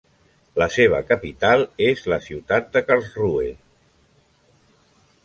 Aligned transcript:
La 0.61 0.67
seva 0.75 1.01
capital 1.09 1.65
és 1.89 2.01
la 2.13 2.19
ciutat 2.29 2.71
de 2.79 2.83
Karlsruhe. 2.87 3.53